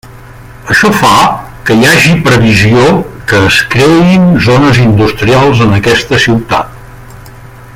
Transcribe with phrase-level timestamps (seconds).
[0.75, 1.11] Això fa
[1.67, 2.87] que hi hagi previsió
[3.33, 7.31] que es creïn zones industrials en aquesta ciutat.